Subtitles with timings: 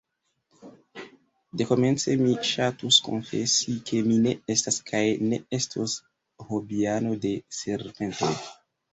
[1.61, 5.01] Dekomence mi ŝatus konfesi, ke mi ne estas kaj
[5.33, 5.95] ne estos
[6.47, 8.31] hobiano de serpentoj.